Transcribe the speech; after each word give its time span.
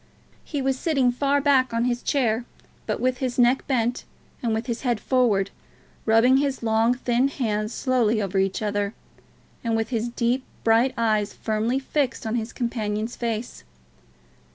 He 0.43 0.63
was 0.63 0.79
sitting 0.79 1.11
far 1.11 1.39
back 1.41 1.75
on 1.75 1.85
his 1.85 2.01
chair, 2.01 2.43
but 2.87 2.99
with 2.99 3.19
his 3.19 3.37
neck 3.37 3.67
bent 3.67 4.03
and 4.41 4.51
with 4.51 4.65
his 4.65 4.81
head 4.81 4.99
forward, 4.99 5.51
rubbing 6.07 6.37
his 6.37 6.63
long 6.63 6.95
thin 6.95 7.27
hands 7.27 7.71
slowly 7.71 8.19
over 8.19 8.39
each 8.39 8.63
other, 8.63 8.95
and 9.63 9.75
with 9.75 9.89
his 9.89 10.09
deep 10.09 10.43
bright 10.63 10.95
eyes 10.97 11.33
firmly 11.33 11.77
fixed 11.77 12.25
on 12.25 12.33
his 12.33 12.51
companion's 12.51 13.15
face. 13.15 13.63